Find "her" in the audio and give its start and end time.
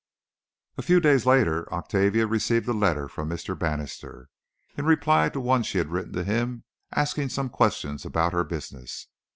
8.33-8.43